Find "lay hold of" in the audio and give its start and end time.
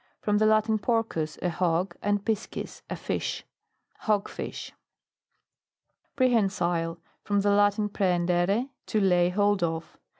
8.99-9.99